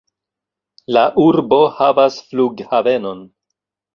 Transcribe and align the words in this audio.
La 0.95 1.03
urbo 1.25 1.59
havas 1.81 2.17
flughavenon. 2.31 3.21